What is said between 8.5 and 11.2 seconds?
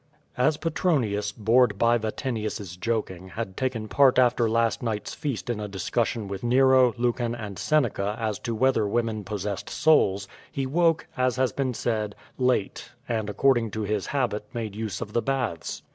whether women possessed souls, he woke,